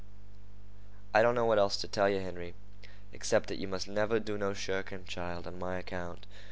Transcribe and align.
"I 1.13 1.21
don't 1.21 1.35
know 1.35 1.45
what 1.45 1.59
else 1.59 1.77
to 1.77 1.87
tell 1.87 2.09
yeh, 2.09 2.21
Henry, 2.23 2.55
excepting 3.13 3.57
that 3.57 3.61
yeh 3.61 3.69
must 3.69 3.87
never 3.87 4.19
do 4.19 4.35
no 4.35 4.55
shirking, 4.55 5.05
child, 5.05 5.45
on 5.45 5.59
my 5.59 5.75
account. 5.77 6.25